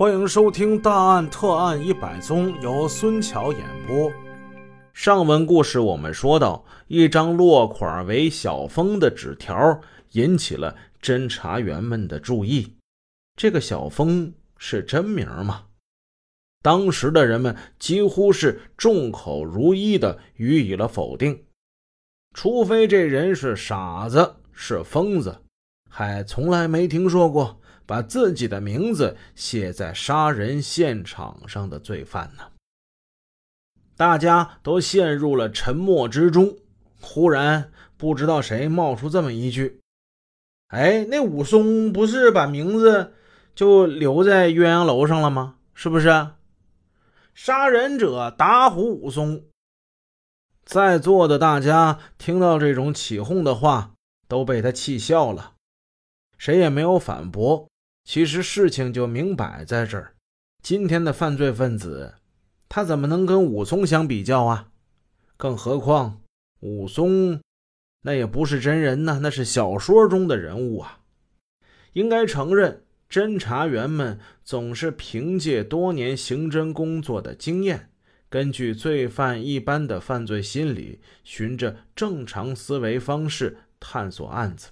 [0.00, 4.10] 欢迎收听《大案特案一百宗》，由孙桥演播。
[4.94, 9.78] 上文故事我们说到，一张落款为小峰的纸条
[10.12, 12.78] 引起了侦查员们的注意。
[13.36, 15.64] 这个小峰是真名吗？
[16.62, 21.44] 当时的人们几乎是众口如一的予以了否定，
[22.34, 25.42] 除非这人是傻子，是疯子，
[25.90, 27.59] 还从来没听说过。
[27.90, 32.52] 把自己的名字写在杀人现场上的罪犯呢？
[33.96, 36.56] 大家都陷入了沉默之中。
[37.00, 39.80] 忽然，不知道谁冒出这么一句
[40.70, 43.12] ：“哎，那武松不是把名字
[43.56, 45.56] 就留在鸳鸯楼上了吗？
[45.74, 46.28] 是不是？
[47.34, 49.42] 杀人者打虎武松。”
[50.64, 53.94] 在座的大家听到这种起哄的话，
[54.28, 55.54] 都被他气笑了，
[56.38, 57.68] 谁也没有反驳。
[58.04, 60.14] 其实事情就明摆在这儿，
[60.62, 62.14] 今天的犯罪分子，
[62.68, 64.68] 他怎么能跟武松相比较啊？
[65.36, 66.20] 更何况
[66.60, 67.40] 武松，
[68.02, 71.00] 那也不是真人呢，那是小说中的人物啊。
[71.92, 77.90] 应该承认，侦查员们总是凭借多年刑侦工作的经验，
[78.28, 84.70] 根据罪犯一般的犯罪心理，循着正常思维方式探索案子。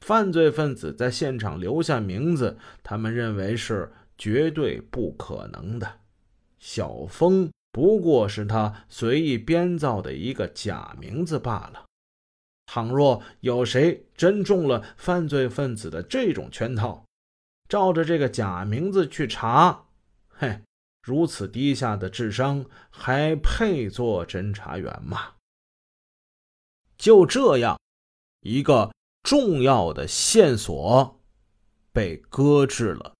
[0.00, 6.00] 犯罪分子在现场留下名字，他们认为是绝对不可能的。
[6.58, 11.84] 小峰不过是他随意编造的一个假名字罢了。
[12.66, 17.04] 倘若有谁真中了犯罪分子的这种圈套，
[17.68, 19.86] 照着这个假名字去查，
[20.28, 20.60] 嘿，
[21.02, 25.34] 如此低下的智商还配做侦查员吗？
[26.96, 27.78] 就这样，
[28.40, 28.90] 一个。
[29.28, 31.20] 重要的线索
[31.92, 33.12] 被搁置了。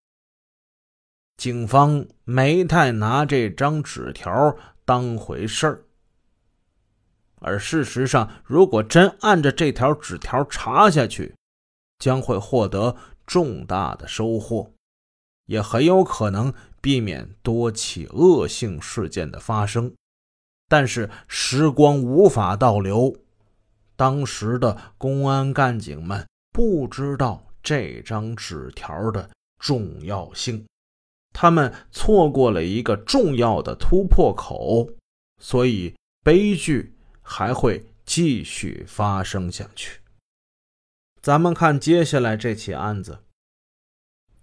[1.37, 4.57] 警方没太拿这张纸条
[4.87, 5.85] 当回事儿，
[7.43, 11.35] 而事实上，如果真按着这条纸条查下去，
[11.99, 12.97] 将会获得
[13.27, 14.73] 重大的收获，
[15.45, 19.93] 也很有可能避免多起恶性事件的发生。
[20.69, 23.15] 但是时光无法倒流。
[23.99, 29.29] 当时的公安干警们不知道这张纸条的
[29.59, 30.65] 重要性，
[31.35, 34.89] 他们错过了一个重要的突破口，
[35.43, 40.01] 所以悲剧还会继续发生下去。
[41.21, 43.19] 咱们看接下来这起案子，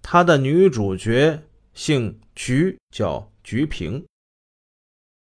[0.02, 1.42] 他的女主角
[1.74, 4.06] 姓菊，叫菊萍，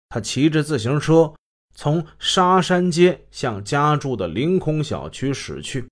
[0.07, 1.33] 她骑着自行车。
[1.73, 5.87] 从沙山街向家住的凌空小区驶去。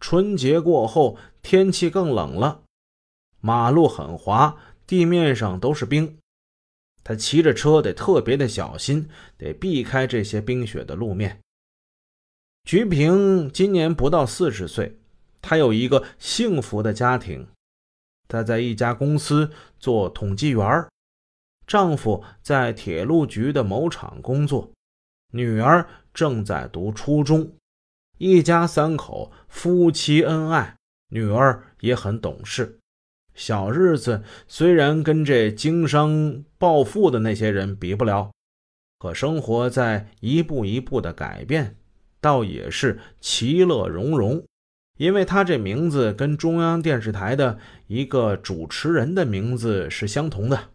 [0.00, 2.62] 春节过后，天气更冷了，
[3.40, 6.18] 马路很滑，地面上都是冰。
[7.02, 11.40] 他骑着车得特别的小心，得避开这些冰雪的路面。
[12.64, 14.96] 菊萍今年不到四十岁，
[15.42, 17.46] 她有一个幸福的家庭，
[18.26, 20.88] 她在一家公司做统计员
[21.66, 24.70] 丈夫在铁路局的某厂工作，
[25.32, 27.52] 女儿正在读初中，
[28.18, 30.76] 一家三口夫妻恩爱，
[31.08, 32.78] 女儿也很懂事。
[33.34, 38.30] 小日子虽然跟这经商暴富的那些人比不了，
[38.98, 41.76] 可生活在一步一步的改变，
[42.20, 44.44] 倒也是其乐融融。
[44.96, 47.58] 因为他这名字跟中央电视台的
[47.88, 50.73] 一个主持人的名字是相同的。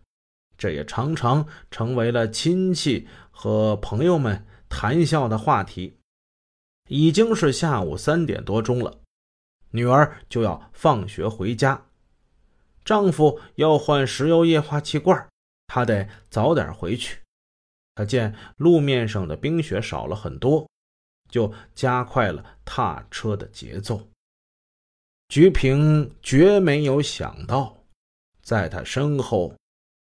[0.60, 5.98] 这也常常成为了亲戚和朋友们谈笑的话题。
[6.90, 9.00] 已经是下午三点多钟了，
[9.72, 11.86] 女儿就要放学回家，
[12.84, 15.30] 丈夫要换石油液化气罐，
[15.68, 17.20] 他得早点回去。
[17.96, 20.68] 他见路面上的冰雪少了很多，
[21.30, 24.10] 就加快了踏车的节奏。
[25.30, 27.78] 菊萍绝没有想到，
[28.42, 29.56] 在他身后。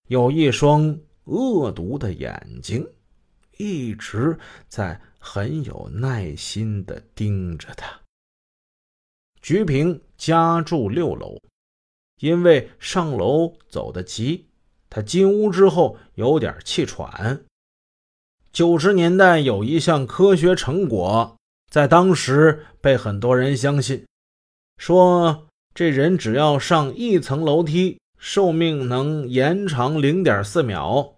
[0.10, 2.84] 有一双恶毒的眼睛，
[3.58, 4.36] 一直
[4.68, 8.00] 在很有耐心的盯着他。
[9.40, 11.38] 菊萍家住六楼，
[12.20, 14.48] 因为上楼走得急，
[14.90, 17.46] 他进屋之后有点气喘。
[18.52, 21.38] 九十年代有一项科学成果，
[21.70, 24.04] 在当时被很多人相信，
[24.78, 28.00] 说这人只要上一层楼梯。
[28.20, 31.16] 寿命能延长零点四秒。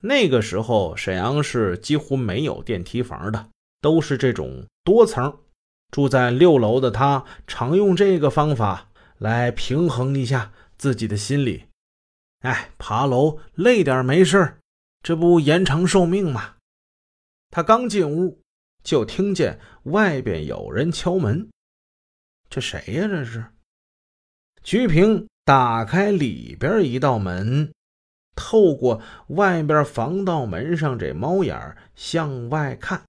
[0.00, 3.48] 那个时候，沈阳市几乎没有电梯房的，
[3.80, 5.40] 都是这种多层。
[5.90, 11.64] 住在六楼的他，常用这个方法来平衡一下自己的心理
[12.40, 14.58] ：“哎，爬楼累点没事
[15.02, 16.56] 这不延长寿命吗？”
[17.50, 18.40] 他刚进屋，
[18.82, 21.48] 就听见外边有人敲门。
[22.48, 23.06] 这谁呀？
[23.06, 23.44] 这是
[24.62, 27.72] 菊萍打开里边一道门，
[28.36, 33.02] 透过外边防盗门上这猫眼向外看。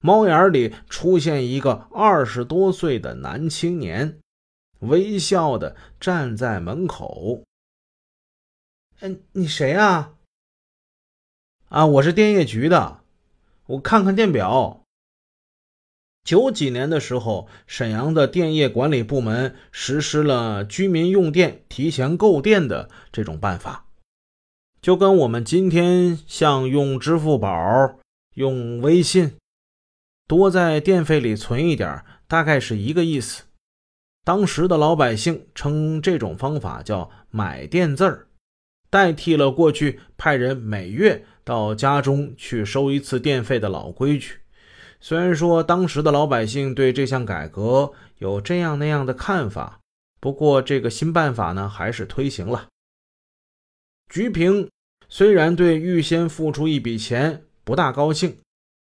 [0.00, 4.20] 猫眼里出现一个二十多岁的男青年，
[4.80, 7.42] 微笑的站在门口。
[9.00, 10.14] 嗯，你谁啊？
[11.68, 13.00] 啊，我是电业局的。
[13.66, 14.85] 我看看电表。
[16.26, 23.86] 九几年的时候，沈阳的电业管理部门实施了居民用电提前购电的这种办法，
[24.82, 27.48] 就跟我们今天像用支付宝、
[28.34, 29.36] 用微信。
[30.26, 33.44] 多在电费里存一点，大概是一个意思。
[34.24, 38.26] 当时的老百姓称这种方法叫“买电字儿”，
[38.90, 44.40] 代替了过去派人每月到家中去收一次电费的老规矩。
[45.00, 49.80] 虽然说当时的老百姓对这项改革有这样那样的看法，
[50.20, 52.68] 不过这个新办法呢，还是推行了。
[54.08, 54.68] 菊萍
[55.08, 58.38] 虽然对预先付出一笔钱不大高兴。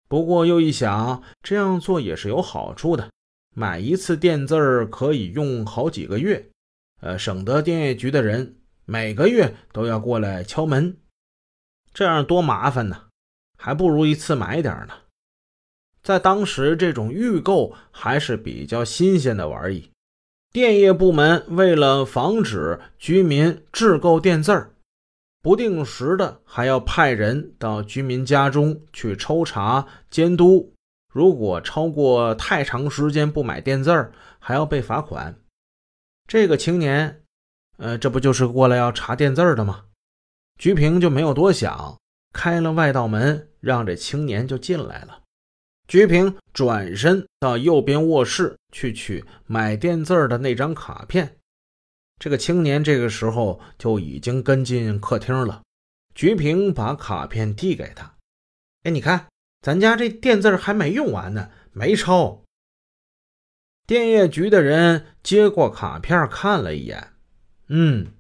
[0.06, 3.10] 不过又一想，这样做也是有好处的，
[3.54, 6.50] 买一次电字儿可以用好几个月，
[7.00, 10.98] 呃，省得电业局的人每个月都要过来敲门，
[11.92, 13.08] 这样多麻烦呢，
[13.56, 14.94] 还不如一次买点呢。
[16.04, 19.90] 在当时，这种预购还是比较新鲜的玩意。
[20.52, 24.70] 电业部门为了防止居民滞购电字儿。
[25.42, 30.72] 不定时的还要派人到居民家中去抽查监督，
[31.12, 35.34] 如果超过太长时间不买电字儿，还要被罚款。
[36.26, 37.22] 这个青年，
[37.78, 39.84] 呃，这不就是过来要查电字儿的吗？
[40.58, 41.98] 菊平就没有多想，
[42.32, 45.23] 开了外道门，让这青年就进来了。
[45.86, 51.36] 菊萍转身到右边卧室去取买电字的那张卡片。
[52.18, 55.62] 这个青年这个时候就已经跟进客厅了。
[56.14, 58.14] 菊萍把卡片递给他
[58.84, 59.26] ：“哎，你看，
[59.60, 62.42] 咱家这电字还没用完呢，没抄。”
[63.86, 67.12] 电业局的人接过卡片看了一眼，
[67.68, 68.12] 嗯，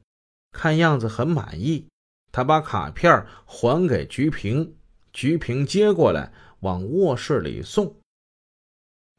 [0.52, 1.88] 看样子很满意。
[2.30, 4.76] 他把卡片还给菊萍，
[5.12, 6.32] 菊萍接过来
[6.64, 8.00] 往卧室里送。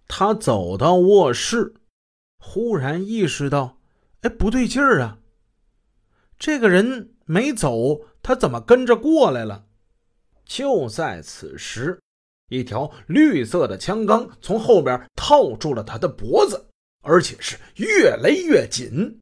[0.07, 1.73] 他走到卧室，
[2.37, 3.79] 忽然意识到。
[4.21, 5.19] 哎，不对劲儿啊！
[6.37, 9.67] 这个人没走，他怎么跟着过来了？
[10.43, 12.01] 就在此时，
[12.49, 16.67] 一条绿色的枪杆从后边套住了他的脖子，
[17.03, 19.19] 而且是越勒越紧。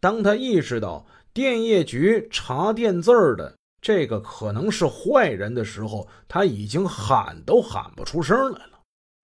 [0.00, 8.80] 当他意识到电业局查电字儿的这个可能是坏人的时候，他已经喊都喊不出声来了。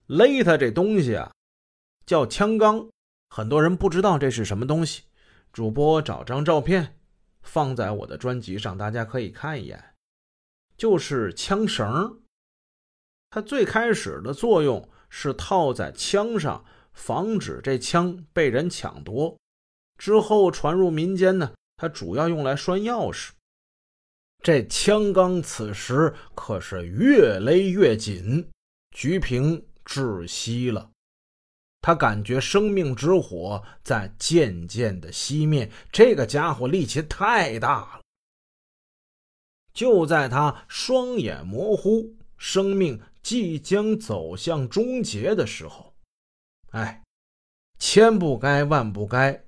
[0.06, 1.32] 勒他这东西啊，
[2.04, 2.86] 叫枪钢。
[3.30, 5.04] 很多人不知道这是什么东西，
[5.50, 6.98] 主播找张照片
[7.40, 9.82] 放在我的专辑上，大家可以看一眼。
[10.76, 12.20] 就是枪绳，
[13.30, 16.62] 它最开始的作用是套在枪上，
[16.92, 19.38] 防止这枪被人抢夺。
[19.96, 23.31] 之后传入民间呢，它主要用来拴钥匙。
[24.43, 28.49] 这枪刚此时可是越勒越紧，
[28.97, 30.91] 菊萍窒息了。
[31.82, 38.01] 他感觉生命之火在渐渐的熄灭，这个家伙力气太大了。
[39.73, 45.94] 就在他双眼模糊、生命即将走向终结的时候，
[46.70, 47.03] 哎，
[47.79, 49.44] 千不该万不该，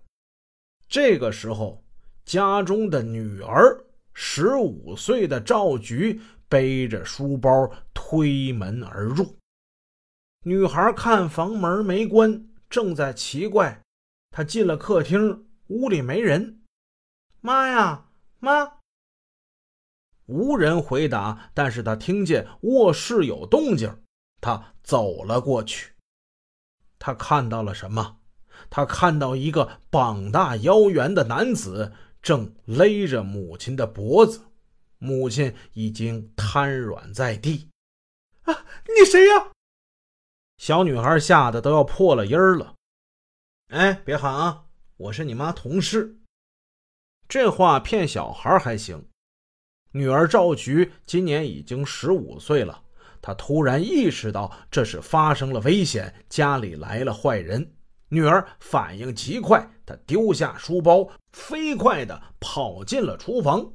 [0.88, 1.82] 这个时候，
[2.24, 9.36] 家中的女儿十五岁的赵菊背着书包推门而入。
[10.44, 13.82] 女孩看房门没关，正在奇怪。
[14.30, 16.62] 她进了客厅，屋里没人。
[17.40, 18.78] 妈呀，妈！
[20.26, 24.02] 无人回答，但是她听见卧室有动静。
[24.40, 25.92] 她走了过去。
[26.98, 28.18] 她看到了什么？
[28.70, 31.92] 她看到一个膀大腰圆的男子
[32.22, 34.40] 正勒着母亲的脖子，
[34.98, 37.68] 母亲已经瘫软在地。
[38.42, 39.50] 啊，你谁呀？
[40.58, 42.74] 小女孩吓得都要破了音儿了。
[43.68, 44.66] 哎，别喊啊！
[44.96, 46.16] 我是你妈同事。
[47.28, 49.08] 这话骗小孩还行。
[49.90, 52.84] 女儿赵菊今年已经十五岁了，
[53.20, 57.74] 她突然意识到这是发生了危险，家里来了坏人。
[58.12, 63.72] 女儿反应极快，她丢下书包，飞快地跑进了厨房，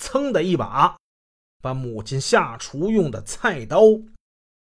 [0.00, 0.96] 噌的一把
[1.62, 3.82] 把母亲下厨用的菜刀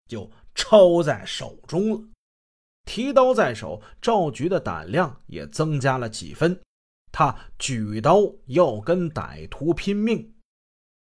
[0.08, 2.02] 就抄在手中了。
[2.86, 6.58] 提刀在手，赵菊的胆量也增加了几分。
[7.12, 10.34] 他举刀要跟歹徒拼命，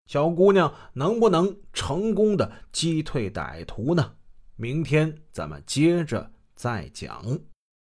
[0.07, 4.17] 小姑娘能不能成功的击退歹徒呢？
[4.57, 7.39] 明天咱们接着再讲。